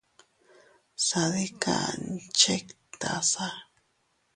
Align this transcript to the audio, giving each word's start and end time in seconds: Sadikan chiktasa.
Sadikan 1.07 2.01
chiktasa. 2.39 3.49